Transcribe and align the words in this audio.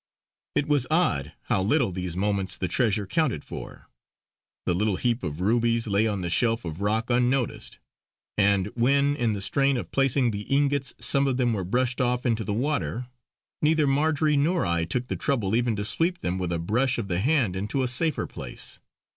It 0.55 0.67
was 0.67 0.87
odd 0.89 1.33
how 1.43 1.61
little 1.61 1.89
in 1.89 1.93
these 1.93 2.17
moments 2.17 2.57
the 2.57 2.67
treasure 2.67 3.05
counted 3.05 3.45
for. 3.45 3.85
The 4.65 4.73
little 4.73 4.95
heap 4.95 5.21
of 5.21 5.41
rubies 5.41 5.85
lay 5.85 6.07
on 6.07 6.21
the 6.21 6.29
shelf 6.31 6.65
of 6.65 6.81
rock 6.81 7.11
unnoticed, 7.11 7.77
and 8.35 8.65
when 8.73 9.15
in 9.15 9.33
the 9.33 9.41
strain 9.41 9.77
of 9.77 9.91
placing 9.91 10.31
the 10.31 10.41
ingots 10.51 10.95
some 10.99 11.27
of 11.27 11.37
them 11.37 11.53
were 11.53 11.63
brushed 11.63 12.01
off 12.01 12.25
into 12.25 12.43
the 12.43 12.51
water, 12.51 13.09
neither 13.61 13.85
Marjory 13.85 14.35
nor 14.35 14.65
I 14.65 14.85
took 14.85 15.07
the 15.07 15.15
trouble 15.15 15.55
even 15.55 15.75
to 15.75 15.85
sweep 15.85 16.21
them 16.21 16.39
with 16.39 16.51
a 16.51 16.57
brush 16.57 16.97
of 16.97 17.07
the 17.07 17.19
hand 17.19 17.55
into 17.55 17.83
a 17.83 17.87
safer 17.87 18.25
place. 18.25 18.79